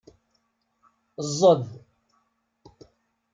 [1.29, 1.63] Ẓẓed.